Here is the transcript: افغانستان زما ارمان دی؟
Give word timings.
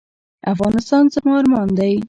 افغانستان 0.53 1.03
زما 1.13 1.33
ارمان 1.39 1.67
دی؟ 1.77 1.93